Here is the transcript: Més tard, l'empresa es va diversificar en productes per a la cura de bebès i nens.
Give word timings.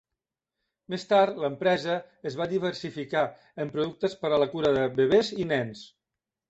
Més 0.93 1.03
tard, 1.11 1.35
l'empresa 1.43 1.99
es 2.31 2.39
va 2.41 2.49
diversificar 2.55 3.25
en 3.65 3.73
productes 3.77 4.19
per 4.25 4.35
a 4.35 4.43
la 4.45 4.53
cura 4.57 4.77
de 4.81 4.93
bebès 5.01 5.35
i 5.45 5.51
nens. 5.57 5.89